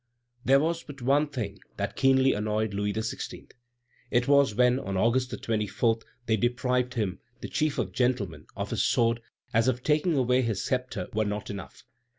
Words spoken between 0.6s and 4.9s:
but one thing that keenly annoyed Louis XVI. It was when,